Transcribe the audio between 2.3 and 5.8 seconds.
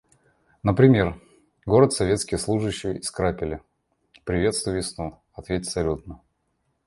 служащие искрапили, приветствуй весну, ответь